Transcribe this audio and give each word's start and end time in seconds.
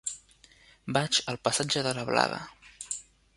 Vaig 0.97 1.19
al 1.33 1.37
passatge 1.49 1.85
de 1.89 1.93
la 1.99 2.07
Blada. 2.09 2.41